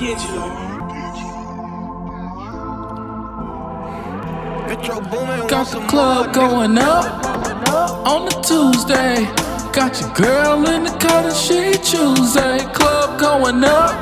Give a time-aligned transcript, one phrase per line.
[0.00, 0.48] digital.
[5.46, 7.04] Got the club going up
[8.08, 9.26] on the Tuesday.
[9.74, 12.60] Got your girl in the cut and she Tuesday.
[12.72, 13.92] Club going up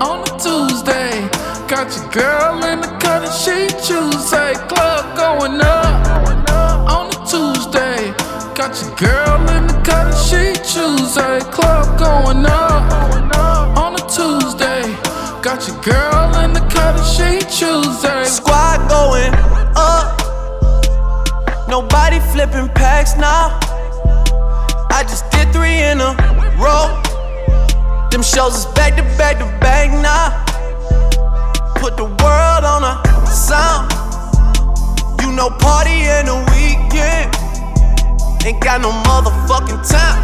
[0.00, 1.28] on the Tuesday.
[1.66, 4.54] Got your girl in the cut and she Tuesday.
[4.70, 6.06] Club going up
[6.94, 8.12] on the Tuesday.
[8.54, 11.40] Got your girl in the cut and she Tuesday.
[11.50, 13.29] Club going up on a Tuesday.
[15.42, 18.24] Got your girl in the and she Tuesday.
[18.24, 19.32] Squad going
[19.74, 20.20] up.
[21.66, 23.58] Nobody flipping packs now.
[24.90, 26.12] I just did three in a
[26.60, 26.92] row.
[28.10, 30.44] Them shows is back to back to back now.
[31.76, 33.90] Put the world on a sound.
[35.22, 37.32] You know, party in the weekend.
[38.44, 40.20] Ain't got no motherfucking time.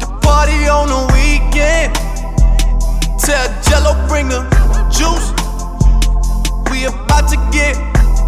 [0.00, 2.05] The party on the weekend.
[3.26, 4.46] Tell Jello bring the
[4.86, 5.34] juice.
[6.70, 7.74] We about to get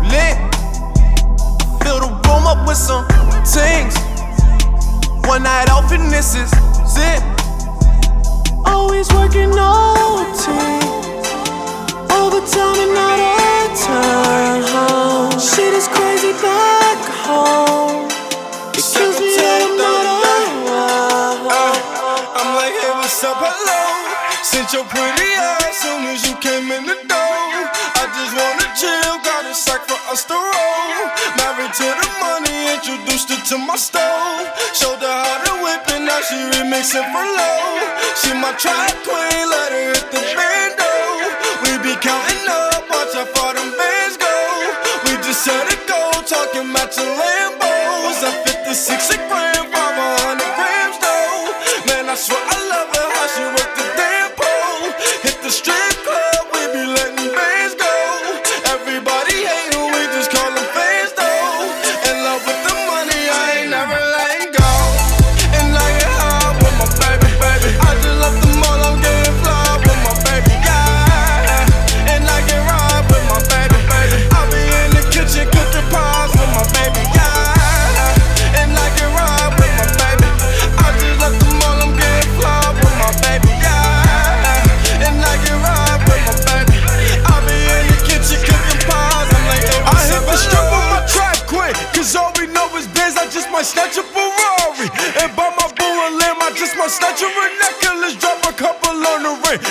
[0.03, 0.37] lit.
[1.85, 3.07] Fill the room up with some
[3.47, 3.95] things.
[5.29, 6.51] One night off and this is
[6.97, 7.23] it.
[8.67, 10.51] Always working OT.
[12.19, 15.39] Overtime and out of time.
[15.39, 16.78] Shit is crazy back
[24.69, 27.49] Sent your pretty ass soon as you came in the door.
[27.97, 31.09] I just wanna chill, got a sack for us to roll.
[31.41, 34.45] Married to the money, introduced her to my stove.
[34.77, 37.65] Showed her how to whip it, now she remixing for low.
[38.21, 40.93] She my track queen, let her hit the bando.
[41.65, 44.35] We be counting up, watch how far them bands go.
[45.09, 48.21] We just set it go, talking matching Lambos.
[48.21, 49.78] At 56 a gram,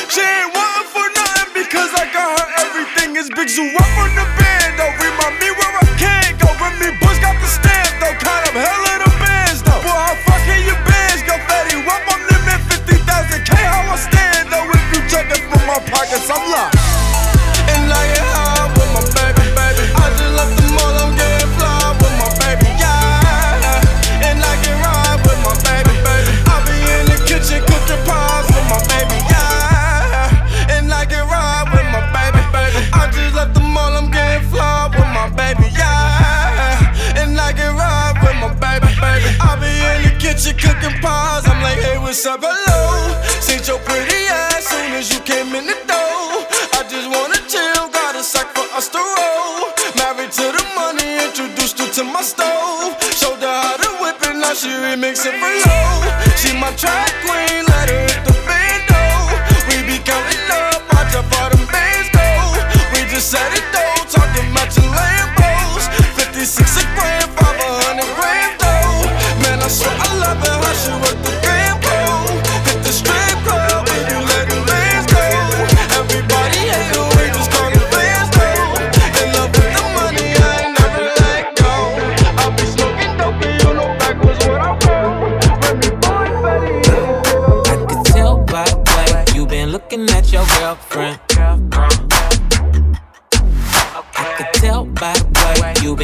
[0.10, 3.16] She ain't wanting for nothing because I got her everything.
[3.16, 3.64] Is big zoo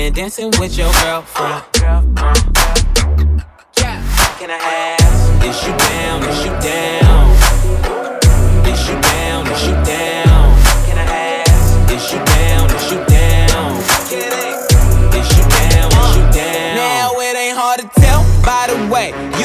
[0.03, 1.63] been dancing with your girlfriend.
[3.75, 6.23] Can I ask, is you down?
[6.23, 7.02] Is you down?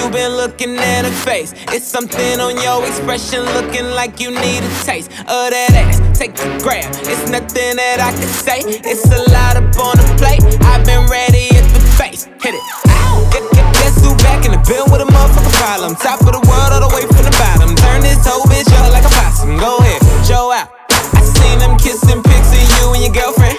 [0.09, 1.53] you been looking at her face.
[1.69, 6.01] It's something on your expression looking like you need a taste of that ass.
[6.17, 6.89] Take the grab.
[7.05, 8.61] It's nothing that I can say.
[8.65, 10.41] It's a lot up on the plate.
[10.65, 12.25] I've been ready at the face.
[12.41, 12.65] Hit it.
[12.89, 13.29] Ow.
[13.77, 15.95] Guess who back in the bill with a motherfucking problem?
[15.97, 17.75] Top of the world all the way from the bottom.
[17.77, 19.59] Turn this whole bitch up like a possum.
[19.59, 20.73] Go ahead, show out.
[20.89, 23.59] I seen them kissing pics of you and your girlfriend.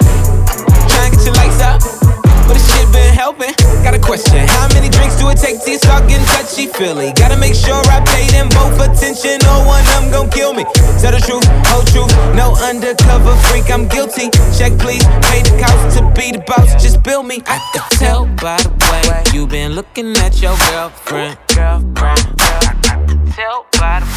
[0.89, 2.08] Try and get your lights up
[4.09, 4.47] question.
[4.47, 7.11] How many drinks do it take to start getting touchy feely?
[7.13, 10.63] Gotta make sure I pay them both attention, or one of them gon' kill me.
[10.99, 14.31] Tell the truth, whole truth, no undercover freak, I'm guilty.
[14.57, 17.41] Check please, pay the cost to be the boss, just bill me.
[17.45, 18.71] I could tell by the
[19.07, 21.37] way you been looking at your girlfriend.
[21.53, 22.23] Girlfriend,
[23.37, 24.09] tell by the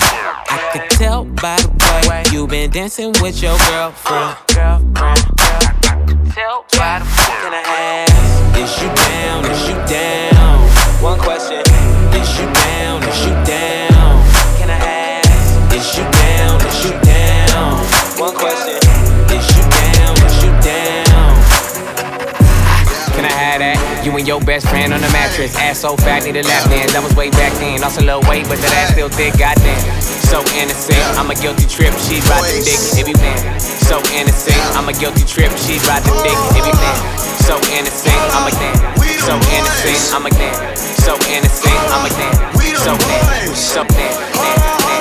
[0.48, 4.36] I could tell by the way you been dancing with your girlfriend.
[4.54, 5.81] Girlfriend,
[6.30, 7.06] tell by the
[7.42, 7.62] Can I
[8.06, 9.44] ask, is you down?
[9.50, 10.58] Is you down?
[11.02, 11.60] One question,
[12.14, 13.02] is you down?
[13.02, 14.22] Is you down?
[14.58, 16.60] Can I ask, is you down?
[16.66, 17.82] Is you down?
[18.18, 18.61] One question,
[24.12, 25.56] You and your best friend on the mattress.
[25.56, 26.92] Ass so fat, need a lap dance.
[26.92, 27.80] That was way back then.
[27.80, 29.32] Lost a little weight, but that ass still thick.
[29.40, 29.80] Goddamn.
[30.04, 31.00] So innocent.
[31.16, 31.96] I'm a guilty trip.
[31.96, 32.76] She's ride the dick.
[33.00, 33.40] If you man.
[33.56, 34.60] So innocent.
[34.76, 35.48] I'm a guilty trip.
[35.56, 36.36] She's ride the dick.
[36.52, 36.98] If you man.
[37.40, 38.20] So innocent.
[38.36, 39.00] I'm a damn.
[39.24, 40.00] So innocent.
[40.12, 40.60] I'm a damn.
[40.76, 41.80] So innocent.
[41.88, 42.36] I'm a damn.
[42.84, 43.48] So damn.
[43.56, 44.91] So damn.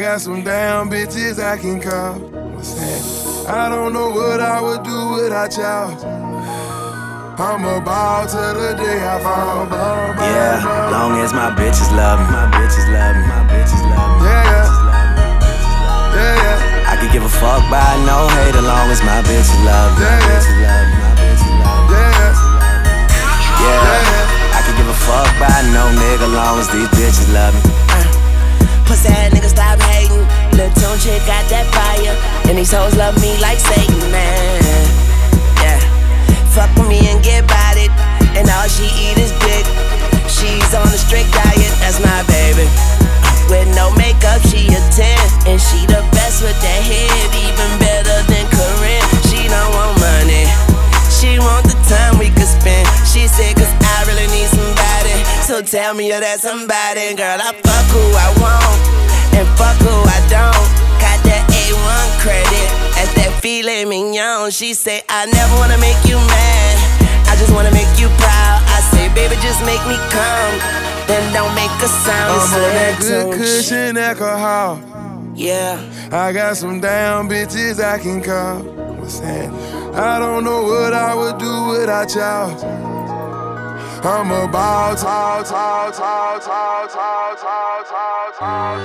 [0.00, 2.16] Got some damn bitches I can call.
[3.48, 5.92] I don't know what I would do without y'all.
[7.36, 9.66] I'm a ball till the day I fall.
[9.66, 10.90] Ball, ball, Yeah, ball.
[10.92, 14.28] long as my bitches love me, my bitches love me, my bitches love me.
[14.28, 14.68] Yeah, yeah.
[16.16, 16.90] Yeah, yeah.
[16.92, 20.04] I could give a fuck by no hate as long as my bitches love me.
[20.04, 20.28] My Yeah, yeah.
[20.32, 21.96] bitches love me, my bitches love me.
[21.96, 22.40] Yeah,
[23.64, 24.56] Yeah, yeah.
[24.56, 27.62] I could give a fuck by no nigga long as these bitches love me.
[28.86, 29.89] Pussy ass nigga stop hating.
[30.60, 32.12] Lil' Tune chick got that fire.
[32.44, 34.60] And these hoes love me like Satan, man.
[35.56, 35.80] Yeah.
[36.52, 37.88] Fuck with me and get about it.
[38.36, 39.64] And all she eat is dick.
[40.28, 42.68] She's on a strict diet, that's my baby.
[43.48, 45.48] With no makeup, she a 10.
[45.48, 49.08] And she the best with that head, even better than Karrine.
[49.32, 50.44] She don't want money.
[51.08, 52.84] She want the time we could spend.
[53.08, 55.16] She said, cause I really need somebody.
[55.40, 57.16] So tell me you're that somebody.
[57.16, 59.00] Girl, I fuck who I want.
[59.36, 60.68] And fuck who I don't.
[61.00, 62.68] Got that A1 credit.
[62.94, 64.50] That's that filet mignon.
[64.50, 66.76] She say, I never wanna make you mad.
[67.28, 68.58] I just wanna make you proud.
[68.66, 70.54] I say, baby, just make me come.
[71.06, 72.40] Then don't make a sound.
[72.40, 74.80] I'm on that good cushion alcohol.
[75.34, 75.80] Yeah.
[76.12, 78.62] I got some damn bitches I can call.
[78.98, 79.48] What's that?
[79.94, 82.80] I don't know what I would do without y'all.
[84.02, 88.78] I'm a ball, tall, tall, tall, tall, tall, tall, tall, tall,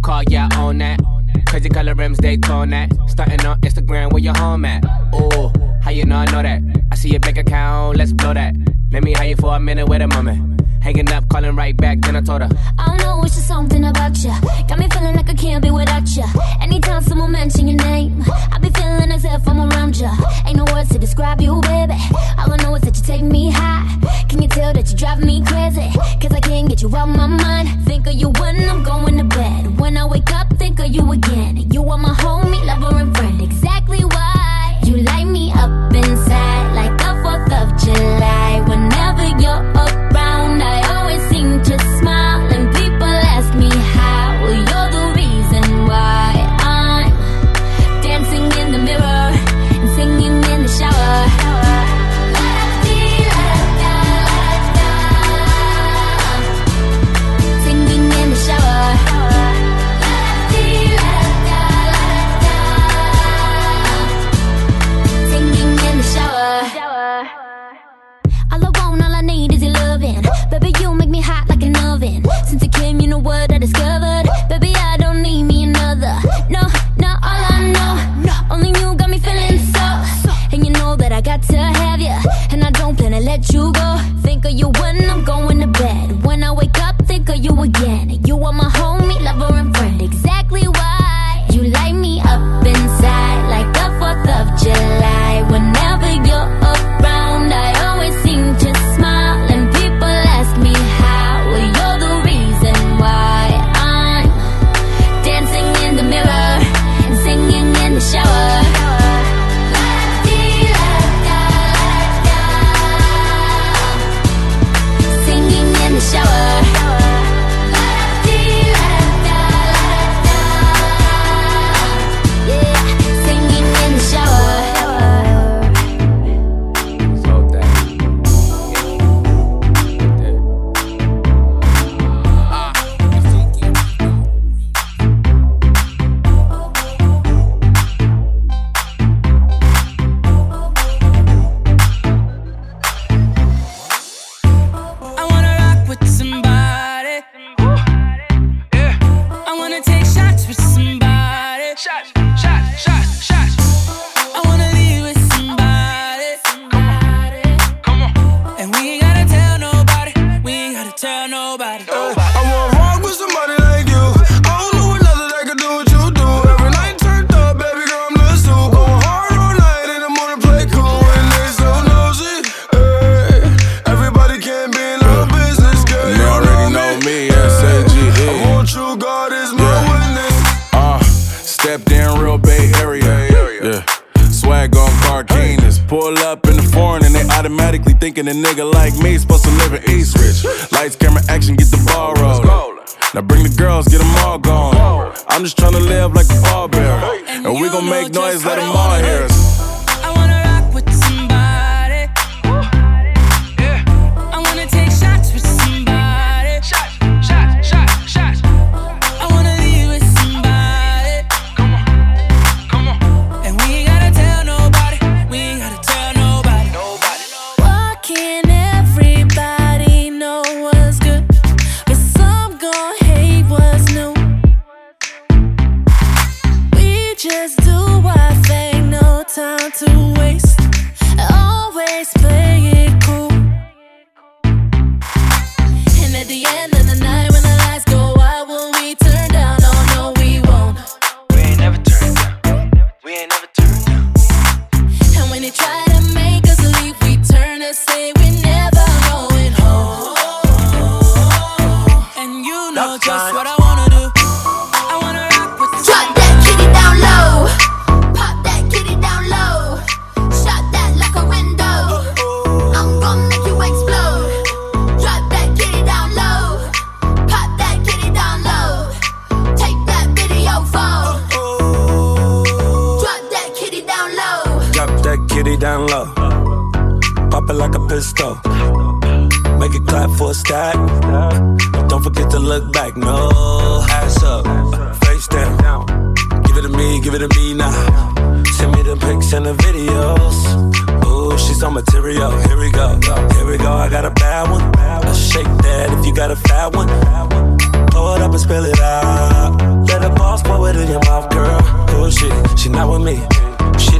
[0.00, 0.98] New car, yeah, I own that.
[1.46, 2.90] Crazy color rims, they tone that.
[3.06, 4.82] Starting on Instagram, where your home at?
[5.14, 5.52] Ooh,
[5.82, 6.62] how you know I know that?
[6.90, 8.54] I see your bank account, let's blow that.
[8.92, 10.59] Let me hire you for a minute with a moment.
[10.80, 12.48] Hanging up, calling right back, then I told her.
[12.78, 14.32] I don't know, it's just something about you.
[14.66, 16.24] Got me feeling like I can't be without you.
[16.60, 20.10] Anytime someone mention your name, I be feeling as if I'm around you.
[20.46, 21.98] Ain't no words to describe you, baby.
[22.38, 23.86] All I know is that you take me high.
[24.28, 25.90] Can you tell that you drive me crazy?
[26.20, 27.84] Cause I can't get you out my mind.
[27.84, 29.78] Think of you when I'm going to bed.
[29.78, 31.70] When I wake up, think of you again.
[31.70, 33.42] You are my homie, lover, and friend.
[33.42, 34.39] Exactly why.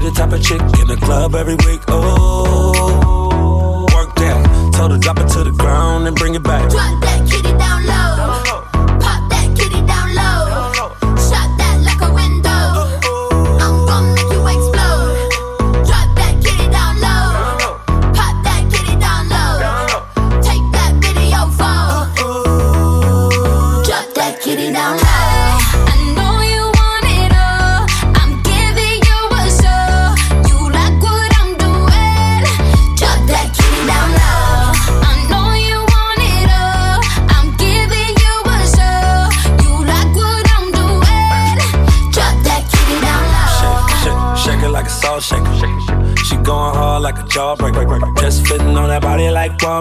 [0.01, 1.81] the type of chick in the club every week.
[1.89, 4.73] Oh, work that.
[4.75, 6.71] Told her drop it to the ground and bring it back.
[6.71, 7.80] Drop that kitty down.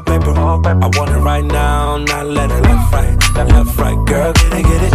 [0.02, 0.84] Like.
[0.84, 3.18] I want it right now, not let it left, right.
[3.36, 4.89] Left, right, girl, get it, get it.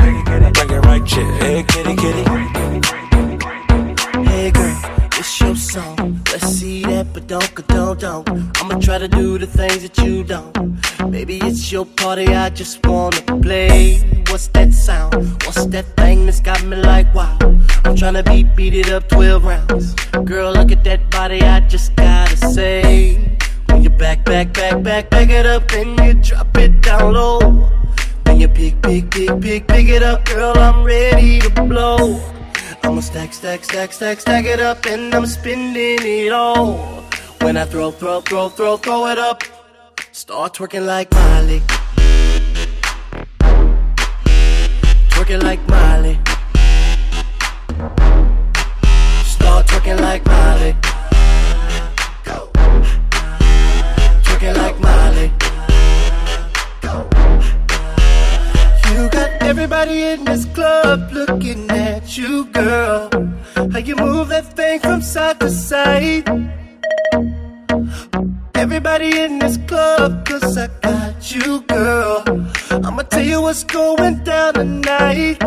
[25.34, 27.38] It up, and you drop it down low.
[28.24, 32.20] When you pick, pick, pick, pick, pick it up, girl, I'm ready to blow.
[32.84, 36.76] I'ma stack, stack, stack, stack, stack it up, and I'm spending it all.
[37.42, 39.42] When I throw, throw, throw, throw, throw it up,
[40.12, 41.60] start twerking like Miley.
[45.10, 46.18] Twerking like Miley.
[49.24, 50.93] Start twerking like Miley.
[59.44, 63.10] Everybody in this club looking at you, girl.
[63.54, 66.24] How you move that thing from side to side.
[68.54, 72.24] Everybody in this club, cause I got you, girl.
[72.70, 75.38] I'ma tell you what's going down tonight.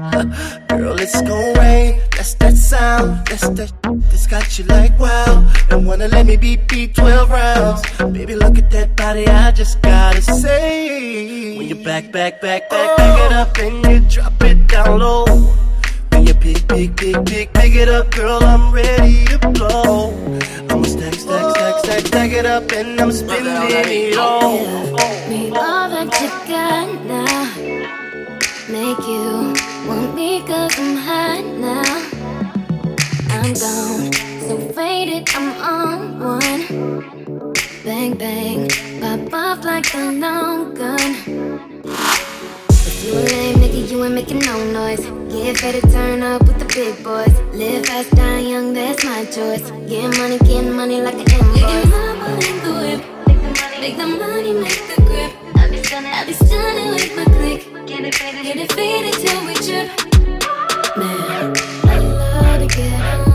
[0.00, 2.00] Girl, it's gon' rain.
[2.16, 3.26] That's that sound.
[3.26, 3.70] That's that.
[4.08, 5.46] That's got you like wow.
[5.68, 7.82] Don't wanna let me beat beat 12 rounds.
[7.98, 9.26] Baby, look at that body.
[9.26, 11.58] I just gotta say.
[11.58, 15.26] When you back, back, back, back, back it up and you drop it down low.
[16.12, 20.14] When you pick, pick, pick, pick, pick it up, girl, I'm ready to blow.
[20.70, 24.64] I'ma stack, stack, stack, stack, stack it up and I'm spending it all.
[25.28, 27.70] Me all that you got now.
[28.70, 29.59] Make you want
[30.46, 31.82] cause I'm hot now.
[33.30, 34.12] I'm gone,
[34.46, 37.54] so faded, I'm on one.
[37.84, 38.68] Bang, bang,
[39.00, 41.00] pop off like a long gun.
[42.68, 45.00] If you a lame nigga, you ain't making no noise.
[45.32, 47.34] Get to turn up with the big boys.
[47.54, 49.70] Live fast, die young, that's my choice.
[49.88, 51.84] Get money, get money like an invoice.
[52.44, 53.20] In the.
[53.80, 55.32] Make the money, make the grip.
[55.56, 57.86] I be stunning, I be stunning with my click.
[57.86, 60.09] Get it faded, get it faded till we trip.
[61.02, 63.29] I love to get.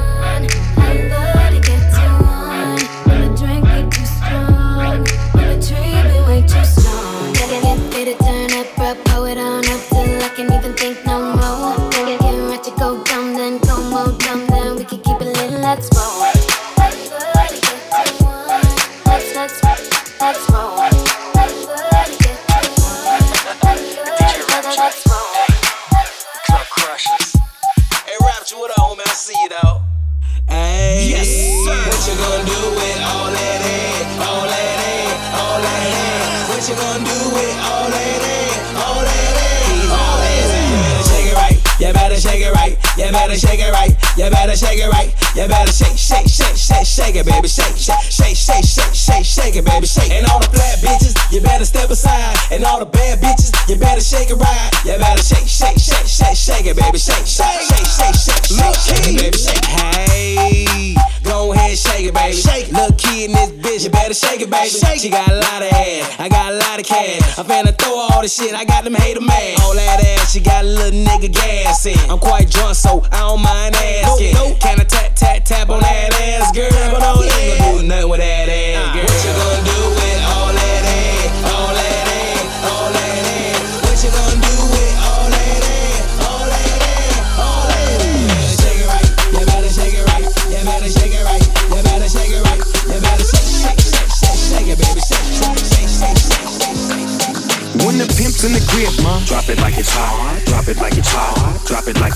[64.97, 67.38] She got a lot of ass, I got a lot of cash.
[67.38, 69.60] I'm finna throw all the shit, I got them hater mad.
[69.62, 71.99] All that ass, she got a little nigga gas in.
[72.10, 73.74] I'm quite drunk, so I don't mind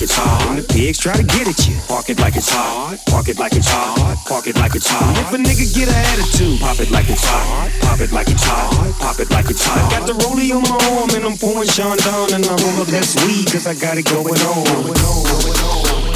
[0.00, 0.46] like it's hot.
[0.48, 2.96] When the pigs try to get at you, park it like it's hot.
[3.06, 4.16] Park it like it's hot.
[4.26, 5.12] Park it like it's hot.
[5.20, 7.68] If a nigga get an attitude, pop it like it's hot.
[7.82, 8.96] Pop it like it's hot.
[8.98, 9.90] Pop it like it's hot.
[9.92, 13.04] Got the rollie on my arm and I'm pouring Chandon and I roll up that
[13.28, 16.09] weed cause I got it going on.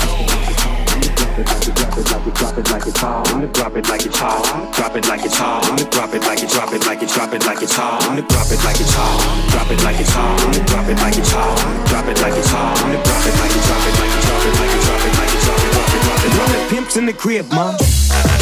[1.95, 2.27] Drop
[2.59, 3.25] it like it's hot.
[3.55, 4.75] Drop it like it's hot.
[4.75, 5.63] Drop it like it's hot.
[5.93, 6.51] Drop it like it.
[6.51, 7.09] Drop it like it.
[7.09, 8.01] Drop it like it's hot.
[8.01, 9.49] Drop it like it's hot.
[9.51, 10.65] Drop it like it's hot.
[10.67, 11.87] Drop it like it's hot.
[11.87, 12.77] Drop it like it's hot.
[12.83, 13.63] Drop it like it.
[13.63, 14.23] Drop it like it.
[14.27, 14.83] Drop it like it.
[14.83, 15.43] Drop it like it.
[15.45, 15.71] Drop it.
[15.71, 16.03] Drop it.
[16.03, 16.33] Drop it.
[16.35, 16.71] Drop it.
[16.71, 18.34] Pimps in the crib, ma.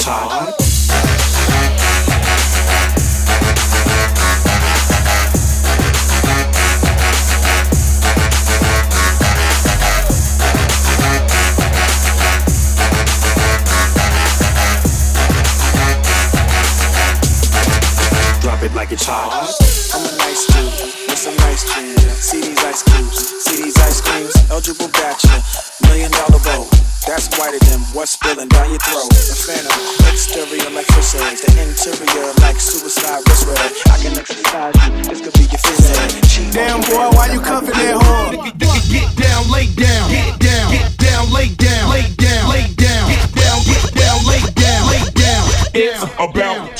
[0.00, 0.54] Hard.
[18.40, 19.51] Drop it like it's hot.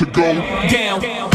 [0.05, 0.35] To go
[0.69, 1.01] down.
[1.01, 1.32] Drop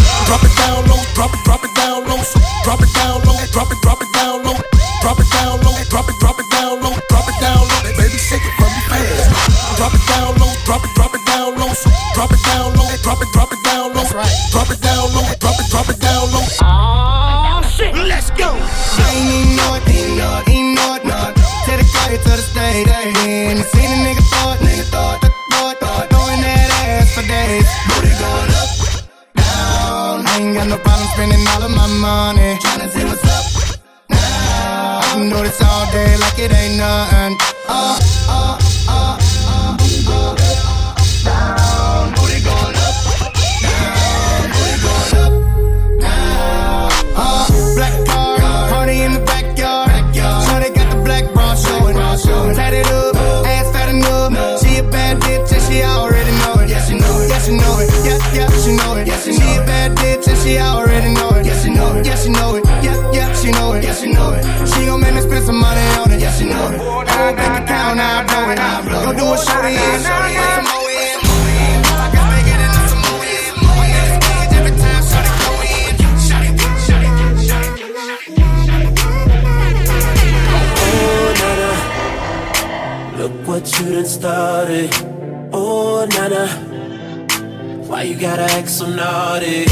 [88.18, 89.66] gotta act so naughty?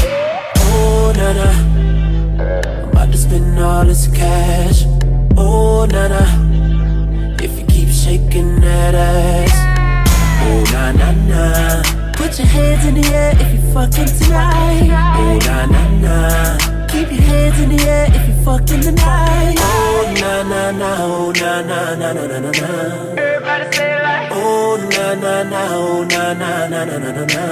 [0.68, 1.50] Oh, Nana,
[2.84, 4.84] I'm about to spend all this cash.
[5.36, 6.22] Oh, Nana,
[7.42, 9.52] if you keep shaking that ass.
[10.46, 12.12] Oh, na na na.
[12.12, 14.90] Put your hands in the air if you fucking tonight.
[15.18, 16.86] Oh, na na na.
[16.86, 19.56] Keep your hands in the air if you fucking tonight.
[19.58, 20.96] Oh, na na na.
[21.00, 23.20] Oh, na na na na na na na.
[23.20, 24.05] Everybody say it like.
[24.76, 25.62] Oh, na na na.
[25.72, 27.44] Oh, na na na na na na na.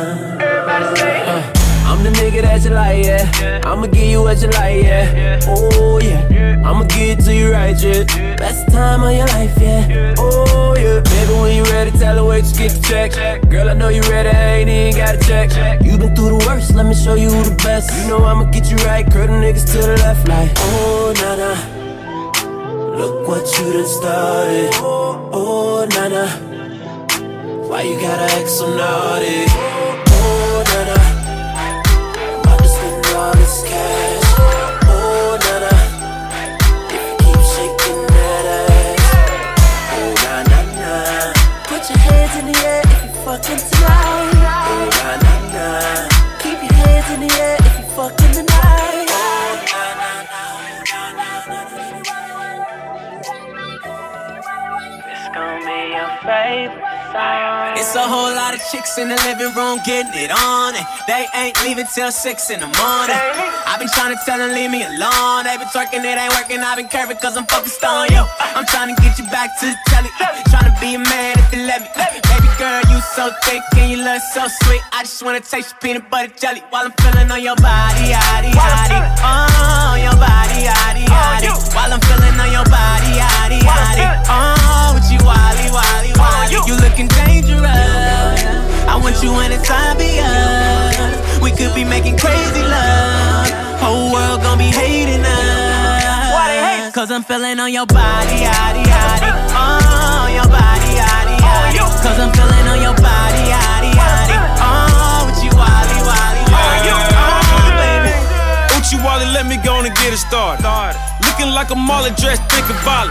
[0.44, 1.24] Everybody say.
[1.24, 1.40] Uh.
[1.88, 3.62] I'm the nigga that you like, yeah.
[3.64, 5.40] I'ma give you what you like, yeah.
[5.48, 6.60] Oh, yeah.
[6.68, 8.04] I'ma give it to you right, yeah.
[8.36, 10.14] Best time of your life, yeah.
[10.18, 11.00] Oh, yeah.
[11.00, 13.48] Baby, when you ready, tell her wait, just get the check.
[13.48, 15.82] Girl, I know you ready, I ain't even got to check.
[15.82, 17.88] You been through the worst, let me show you who the best.
[18.02, 21.36] You know I'ma get you right, curl the niggas to the left, like, oh, nah,
[21.40, 22.98] nah.
[22.98, 24.70] Look what you done started.
[24.76, 26.53] Oh, nah, nah.
[27.74, 29.46] Why you gotta act so naughty?
[29.50, 31.02] Oh, nah, nah.
[32.40, 34.22] About to spend all this cash.
[34.86, 35.74] Oh, na na.
[36.94, 39.02] If you keep shaking that ass.
[39.90, 40.94] Oh, na na na.
[41.66, 44.38] Put your hands in the air if you fucking tonight.
[44.70, 45.66] Oh, na na na.
[46.38, 49.10] Keep your hands in the air if you fucking tonight.
[49.10, 50.42] Oh, na na na.
[55.10, 56.93] It's gonna be your favorite song.
[57.14, 61.26] It's a whole lot of chicks in the living room getting it on, and they
[61.38, 63.14] ain't leaving till six in the morning.
[63.70, 65.46] I've been trying to tell them leave me alone.
[65.46, 66.58] They been twerking, it ain't working.
[66.58, 68.18] I've been curving cause I'm focused on you.
[68.58, 70.10] I'm trying to get you back to the telly.
[70.50, 71.88] Trying to be a man if you let me.
[71.94, 74.82] Baby girl, you so thick and you look so sweet.
[74.90, 78.50] I just wanna taste your peanut butter jelly while I'm feeling on your body, yaddy,
[78.50, 78.98] yaddy.
[79.22, 81.46] Oh, your body, yaddy, yaddy.
[81.78, 84.02] While I'm feeling on your body, yaddy, yaddy.
[84.26, 86.52] Oh, wally, wally, wally.
[86.68, 87.64] You looking dangerous.
[88.86, 91.40] I want you when it's obvious.
[91.42, 93.48] We could be making crazy love.
[93.82, 96.92] Whole world gon' be hating us.
[96.94, 99.30] Cause I'm feeling on your body, yaddy, yaddy.
[99.56, 102.02] Oh, your body, yaddy, oh, yaddy.
[102.06, 104.36] Cause I'm feeling on your body, yaddy, yaddy.
[104.62, 106.92] Oh, with you, wally, wally, oh, wally.
[107.18, 108.14] Oh, baby.
[108.78, 110.64] Uchi Wally, let me go and get it started.
[111.26, 113.10] Looking like a Marley dressed, thinking volley.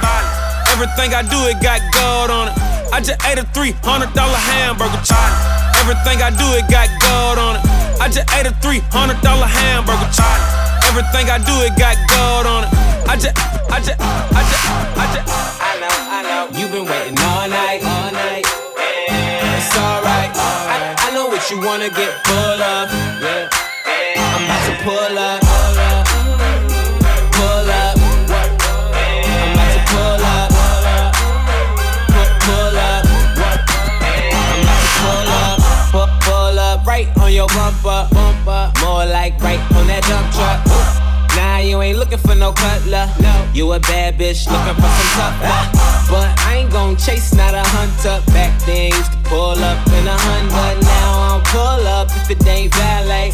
[0.73, 2.55] Everything I do, it got gold on it.
[2.89, 5.29] I just ate a $300 hamburger chop.
[5.77, 7.63] Everything I do, it got gold on it.
[8.01, 10.39] I just ate a $300 hamburger chop.
[10.89, 12.71] Everything I do, it got gold on it.
[13.05, 13.37] I just,
[13.69, 14.65] I just, I just,
[14.97, 15.25] I just.
[15.61, 16.43] I know, I know.
[16.57, 18.45] You've been waiting all night, all night.
[19.13, 20.33] It's alright.
[20.33, 22.89] I, I know what what you wanna get full of.
[23.21, 23.49] Yeah.
[24.15, 25.42] I'm about to pull up.
[36.93, 38.07] Right on your bumper.
[38.13, 38.63] Bumper.
[38.85, 40.59] More like right on that dump truck.
[41.35, 43.09] Nah, you ain't looking for no cutler.
[43.19, 45.69] No, you a bad bitch looking for some tough love.
[46.11, 48.17] But I ain't gon' chase, not a hunter.
[48.31, 50.65] Back then used to pull up in a Honda.
[50.85, 53.31] Now I don't pull up if it ain't valet.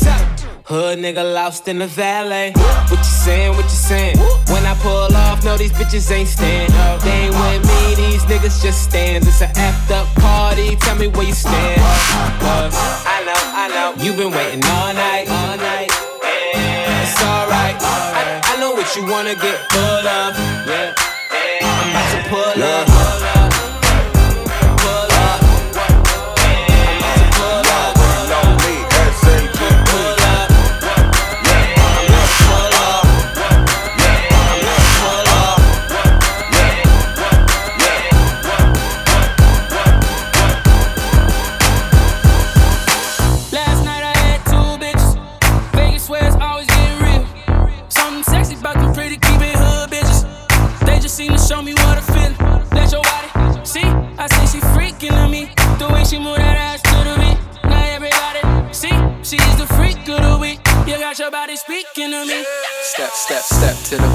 [0.69, 2.53] Hood nigga lost in the valet.
[2.89, 3.51] What you saying?
[3.57, 4.17] What you saying?
[4.53, 6.71] When I pull off, no, these bitches ain't stand.
[7.01, 9.27] They ain't with me, these niggas just stands.
[9.27, 10.75] It's an effed up party.
[10.75, 11.81] Tell me where you stand.
[11.81, 14.03] I know, I know.
[14.03, 15.89] you been waiting all night, all night.
[17.01, 17.77] It's alright.
[17.79, 20.33] I, I know what you wanna get full of.
[20.65, 20.93] Yeah.
[21.61, 22.53] I'm about to pull.
[22.53, 23.28] Pull up.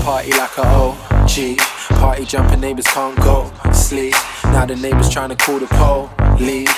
[0.04, 1.56] Party like a OG.
[1.98, 4.12] Party jumping neighbors can't go sleep.
[4.44, 6.70] Now the neighbors trying to call the police.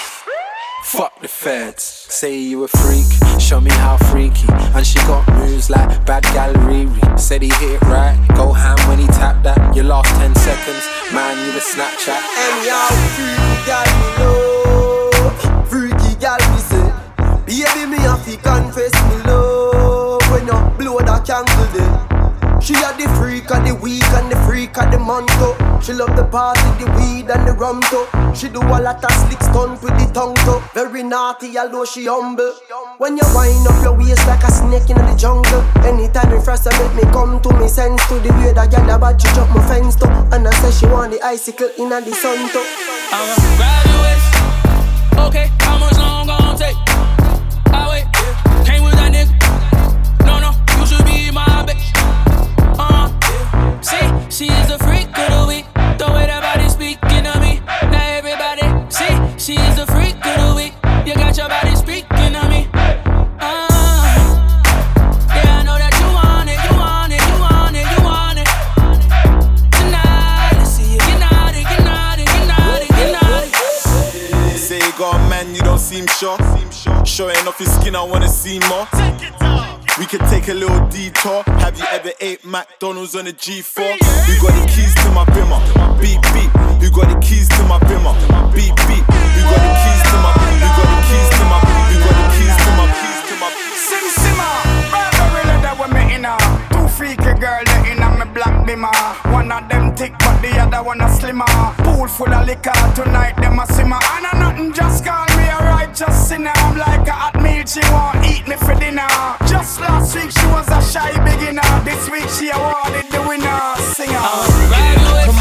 [0.85, 1.83] Fuck the feds.
[1.83, 3.07] Say you a freak,
[3.41, 4.47] show me how freaky.
[4.77, 7.19] And she got moves like bad gal Riri.
[7.19, 9.75] Said he hit it right, go ham when he tapped that.
[9.75, 12.23] Your last 10 seconds, man, you a Snapchat.
[12.45, 16.93] And y'all freaky gal me love Freaky gal me say
[17.47, 22.16] Baby me have to confess me love When you blow that candle then
[22.61, 25.31] She a the freak of the week and the freak of the month.
[25.85, 27.83] She love the party, the weed and the rum.
[28.35, 30.61] She do a lot of slick stunt with the tongue too.
[30.75, 32.53] Very naughty although she humble
[32.99, 36.69] When you wind up your waist like a snake in the jungle Anytime you first
[36.69, 39.67] make me come to me sense to The way that girl about you jump my
[39.69, 42.65] fence too And I say she want the icicle in the sun too
[43.13, 44.07] I'ma graduate.
[45.27, 45.51] Okay,
[45.99, 46.77] long take?
[47.73, 48.67] I wait.
[48.67, 50.27] Came with that nigga.
[50.27, 52.26] No, no, you should be my bitch.
[77.87, 78.87] Showing off your skin, I wanna see more.
[79.99, 81.43] We could take a little detour.
[81.63, 83.95] Have you ever ate McDonald's on a G4?
[84.27, 85.61] Who got the keys to my bimmer?
[86.01, 86.51] Beep beep.
[86.83, 88.13] Who got the keys to my bimmer?
[88.53, 89.07] Beep beep.
[89.07, 90.33] Who got the keys to my?
[90.35, 91.59] Who got the keys to my?
[91.63, 92.85] Who got the keys to my?
[92.99, 93.49] Keys to my?
[93.87, 94.49] Sim Simma,
[94.91, 96.39] Burberry leather with me inner.
[96.75, 98.91] Two freaky girl the inner me black dimmer.
[99.31, 101.47] One of them thick but the other one a slimmer.
[101.87, 104.01] Pool full of liquor tonight them a simmer.
[104.19, 105.36] And a nothing just call
[106.01, 106.53] a righteous sinner.
[106.55, 109.09] I'm like a hot meal she want eat me for dinner.
[109.47, 111.63] Just last week she was a shy beginner.
[111.85, 113.61] This week she awarded the winner.
[113.95, 114.21] Singer.
[114.69, 115.33] Graduate.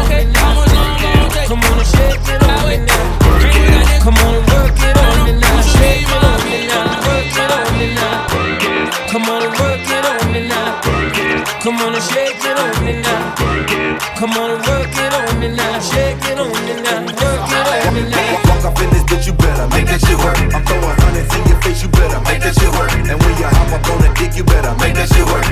[0.00, 1.48] Okay, how much long gon' take?
[1.48, 4.00] Come on and shake it on me now.
[4.00, 5.60] Come on work it on me now.
[5.76, 7.04] Shake it on me now.
[7.04, 8.28] Work it on me now.
[9.12, 10.80] Come on work it on me now.
[11.60, 13.34] Come on shake it on me now.
[14.16, 14.79] Come on work
[23.10, 25.49] And when you hop up on the dick, you better make that shit work.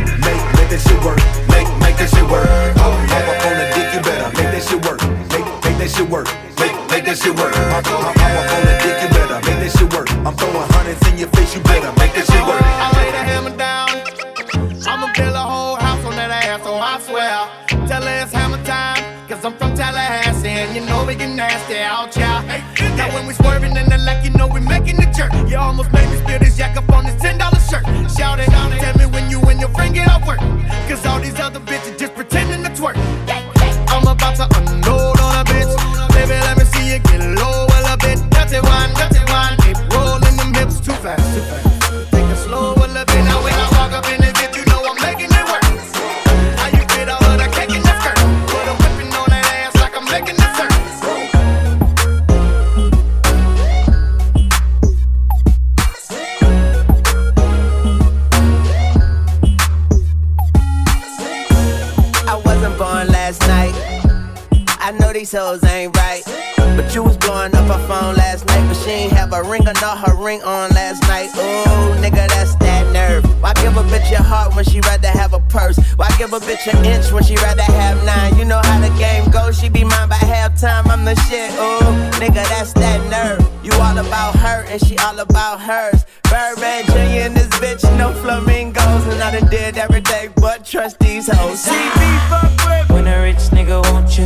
[90.49, 91.61] But trust these hoes.
[91.61, 94.25] See me fuck with When a rich nigga want you,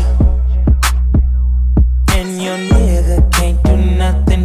[2.17, 4.42] and your nigga can't do nothing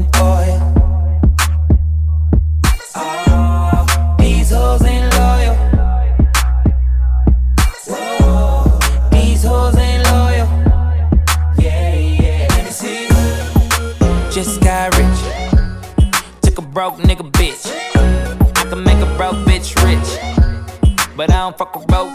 [21.58, 22.07] fuck with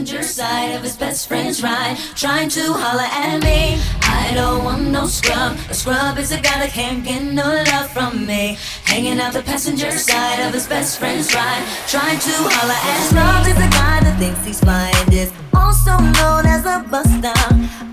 [0.00, 3.78] passenger side of his best friend's ride, trying to holler at me.
[4.00, 5.58] I don't want no scrub.
[5.68, 8.56] A scrub is a guy that can't get no love from me.
[8.84, 13.08] Hanging out the passenger side of his best friend's ride, trying to holler at me.
[13.12, 17.36] Scrub is a guy that thinks he's flying this, also known as a buster.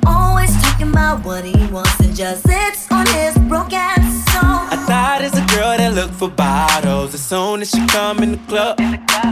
[0.05, 4.36] Always talking about what he wants and just sits on his broke ass
[5.17, 7.13] thought it's a girl that look for bottles.
[7.13, 8.79] As soon as she come in the club,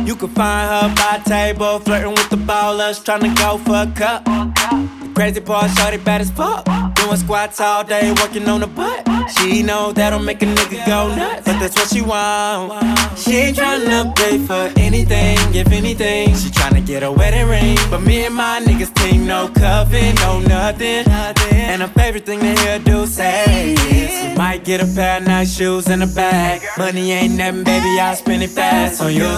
[0.05, 3.91] you can find her by table, flirting with the ballers, trying to go for a
[3.95, 5.04] cup.
[5.15, 6.65] Crazy part, shorty bad as fuck.
[6.95, 9.07] Doing squats all day, working on the butt.
[9.31, 12.83] She know that'll make a nigga go nuts, but that's what she want.
[13.17, 16.35] She ain't tryna pay for anything, if anything.
[16.35, 20.41] She tryna get a wedding ring, but me and my niggas team no cuffing, no
[20.41, 21.07] nothing.
[21.07, 25.27] And her favorite thing to hear do say is, we might get a pair of
[25.27, 26.61] nice shoes and a bag.
[26.77, 29.31] Money ain't nothing, baby, I'll spend it fast on you.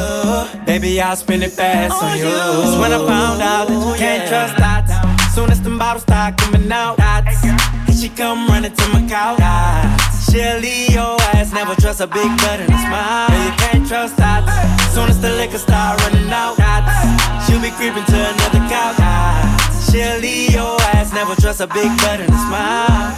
[0.65, 2.23] Baby, I'll spend it fast on you.
[2.23, 5.06] That's when I found out that you can't trust dots.
[5.37, 7.43] Soon as them bottles start coming out, dots.
[7.43, 9.37] Here she come running to my couch.
[9.37, 10.33] Dots.
[10.33, 13.29] She'll leave your ass, never trust a big butt and a smile.
[13.29, 14.49] Yeah, you can't trust dots.
[14.95, 17.45] Soon as the liquor start running out, dots.
[17.45, 18.97] She'll be creeping to another couch.
[18.97, 19.91] Dots.
[19.91, 23.13] She'll leave your ass, never trust a big butt and a smile.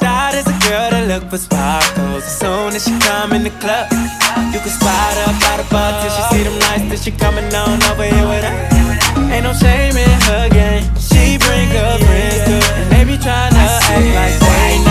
[0.00, 2.24] That is a girl that look for sparkles.
[2.24, 3.84] As soon as she come in the club,
[4.48, 6.88] you can spot her by the bar till she see them lights.
[6.88, 8.56] Till she coming on over here with her.
[9.28, 10.88] Ain't no shame in her game.
[11.50, 14.89] Bring her friends too, and they be tryna act like they not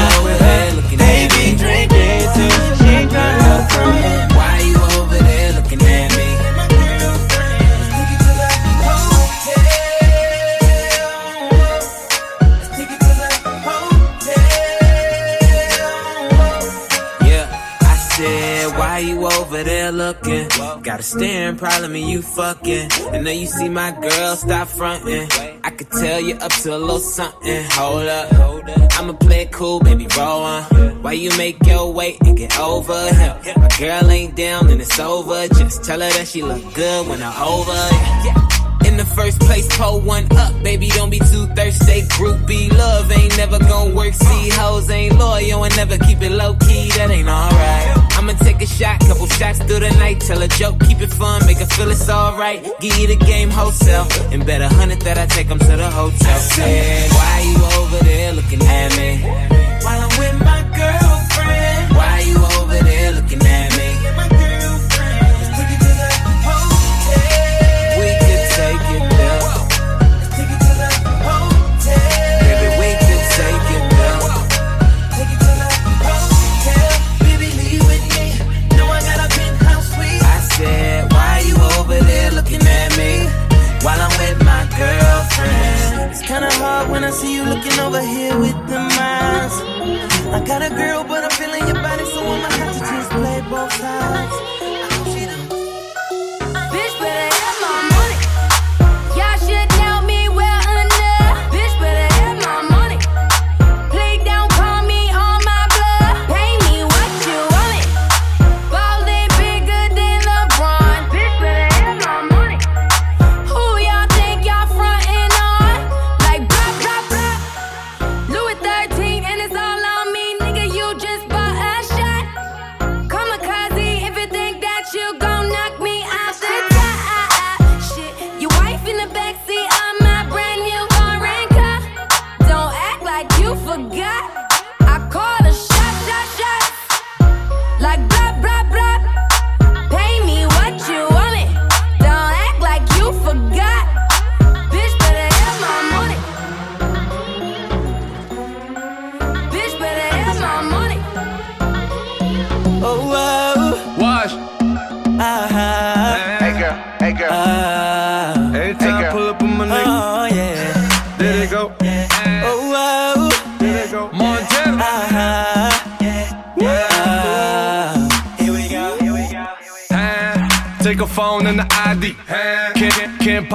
[20.10, 20.48] looking?
[20.82, 22.90] Got a staring problem and you fucking.
[23.14, 25.28] And now you see my girl, stop fronting.
[25.64, 27.64] I could tell you up to a little something.
[27.72, 28.34] Hold up,
[28.98, 30.64] I'ma play it cool, baby, roll on.
[31.04, 33.38] Why you make your way and get over him?
[33.58, 35.48] My girl ain't down and it's over.
[35.50, 37.80] Just tell her that she look good when I'm over.
[38.88, 40.88] In the first place, pull one up, baby.
[40.90, 42.02] Don't be too thirsty.
[42.18, 44.14] Groupie love ain't never gonna work.
[44.14, 46.90] See, hoes ain't loyal and never keep it low key.
[46.98, 48.09] That ain't alright.
[48.20, 50.20] I'ma take a shot, couple shots through the night.
[50.20, 52.62] Tell a joke, keep it fun, make her feel it's alright.
[52.82, 55.90] Give you the game wholesale, and bet a hundred that I take 'em to the
[55.90, 56.40] hotel.
[56.40, 59.22] Said, why you over there looking at me?
[59.84, 61.19] While I'm with my girlfriend.
[87.12, 89.56] See you looking over here with the minds.
[90.32, 91.79] I got a girl, but I'm feeling your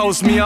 [0.05, 0.44] Can't me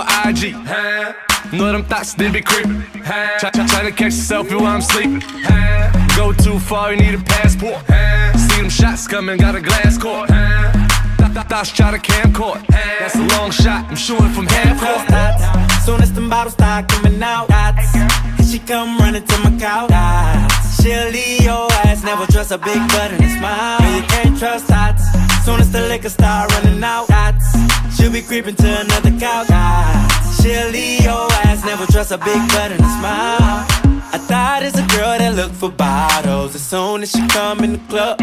[31.99, 33.67] a big butt and a smile.
[34.15, 36.55] I thought it's a girl that look for bottles.
[36.55, 38.21] As soon as she come in the club,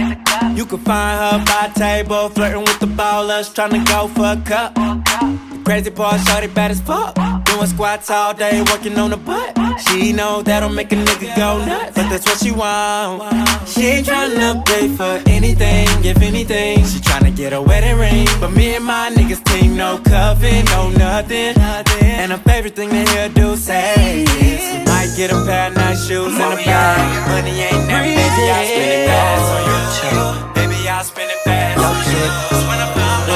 [0.56, 4.42] you can find her by table, flirting with the ballers, trying to go for a
[4.46, 5.55] cup.
[5.66, 7.16] The crazy part, shorty bad as fuck.
[7.46, 9.58] Doing squats all day, working on the butt.
[9.82, 13.24] She know that'll make a nigga go nuts, but that's what she want.
[13.68, 16.86] She ain't tryna pay for anything, if anything.
[16.86, 20.92] She tryna get a wedding ring, but me and my niggas team no cuffing, no
[20.92, 21.58] nothing.
[21.58, 25.76] And her favorite thing to hear do say is, we might get a pair of
[25.78, 27.28] nice shoes and a bag.
[27.28, 28.22] Money ain't never, baby,
[28.54, 29.62] I spend it fast on
[30.14, 30.54] you.
[30.54, 32.22] Baby, I spend it fast on you.
[32.22, 33.30] That's when I found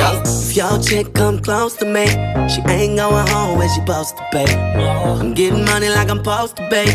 [0.00, 0.23] out.
[0.54, 2.06] If your chick come close to me,
[2.48, 4.54] she ain't going home when she supposed to pay.
[4.54, 6.86] I'm getting money like I'm supposed to pay.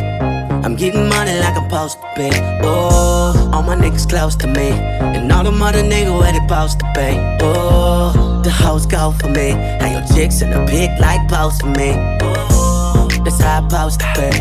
[0.64, 2.62] I'm getting money like I'm supposed to pay.
[2.64, 6.80] Oh, all my niggas close to me, and all the mother niggas where they supposed
[6.80, 7.38] to pay.
[7.42, 11.68] Oh, the hoes go for me, and your chicks in the pic like post for
[11.68, 11.96] me.
[12.22, 14.40] Oh, that's how I supposed to pay.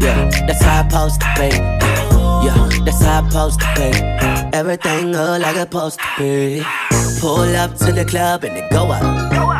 [0.00, 1.50] Yeah, that's how I supposed to pay.
[2.46, 4.50] Yeah, that's how I supposed to pay.
[4.54, 6.89] Everything look like it's supposed to be.
[7.20, 9.02] Pull up to the club and it go up.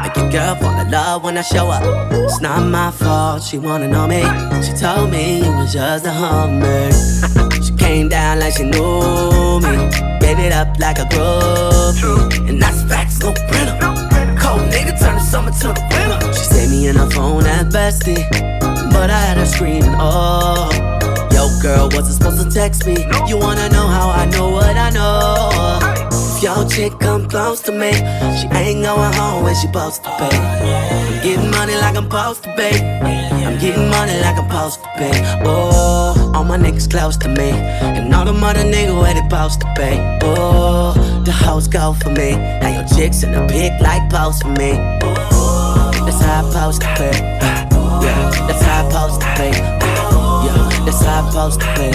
[0.02, 1.82] Make your girl fall in love when I show up.
[2.11, 4.22] It's not my fault, she wanna know me.
[4.62, 6.90] She told me it was just a hummer.
[7.62, 9.76] she came down like she knew me.
[10.20, 12.48] Gave it up like a groupie.
[12.48, 13.76] And that's facts, no printer.
[14.40, 16.32] Cold nigga turn the summer to the winter.
[16.32, 18.24] She saved me in her phone at bestie.
[18.90, 20.70] But I had her screaming, oh.
[21.30, 23.04] Yo, girl, wasn't supposed to text me.
[23.28, 25.89] You wanna know how I know what I know?
[26.43, 30.38] Your chick come close to me, she ain't going home when she supposed to pay.
[30.38, 32.80] I'm getting money like I'm supposed to pay.
[33.45, 35.12] I'm getting money like I'm supposed to pay.
[35.45, 39.61] Oh, all my niggas close to me, and all the mother niggas where they supposed
[39.61, 40.18] to pay.
[40.22, 40.95] Oh,
[41.26, 44.72] the hoes go for me, and your chicks in the pic like post for me.
[45.03, 47.20] Oh, that's how I supposed to pay.
[48.01, 49.53] Yeah, that's how I supposed to pay.
[49.53, 51.93] Yeah, that's how I supposed to pay.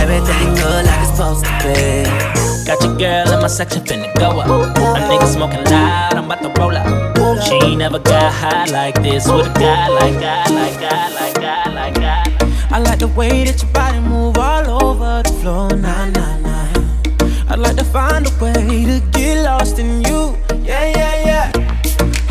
[0.00, 2.53] Everything good like it's supposed to be.
[2.66, 4.48] Got your girl in my section finna go up.
[4.48, 7.44] A nigga smoking loud, I'm about to roll up.
[7.44, 11.34] She ain't never got high like this with a guy like that, like that, like
[11.34, 12.72] that, like that.
[12.72, 17.52] I like the way that your body move all over the floor, nah, nah, nah.
[17.52, 21.52] I'd like to find a way to get lost in you, yeah, yeah, yeah.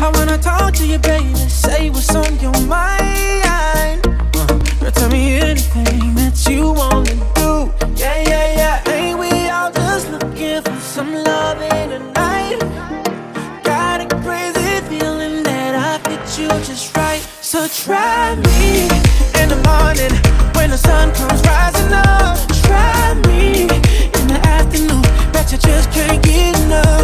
[0.00, 4.04] I wanna talk to you, baby, say what's on your mind.
[4.34, 4.46] Uh,
[4.80, 7.33] girl, tell me anything that you wanna
[17.84, 18.88] try me
[19.42, 20.12] in the morning
[20.56, 22.38] when the sun comes rising up.
[22.64, 23.64] Try me
[24.18, 27.03] in the afternoon, bet you just can't get enough.